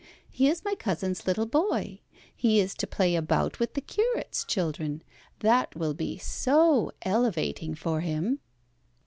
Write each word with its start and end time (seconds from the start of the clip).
He 0.31 0.47
is 0.49 0.65
my 0.65 0.73
cousin's 0.73 1.27
little 1.27 1.45
boy. 1.45 1.99
He 2.35 2.59
is 2.59 2.73
to 2.73 2.87
play 2.87 3.15
about 3.15 3.59
with 3.59 3.75
the 3.75 3.81
curate's 3.81 4.43
children. 4.43 5.03
That 5.41 5.75
will 5.75 5.93
be 5.93 6.17
so 6.17 6.91
elevating 7.03 7.75
for 7.75 7.99
him." 8.01 8.39